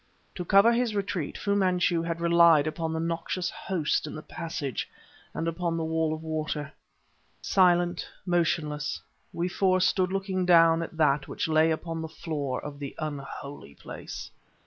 [0.33, 4.89] To cover his retreat, Fu Manchu had relied upon the noxious host in the passage
[5.31, 6.73] and upon the wall of water.
[7.39, 8.99] Silent, motionless,
[9.31, 13.75] we four stood looking down at that which lay upon the floor of the unholy
[13.75, 14.31] place.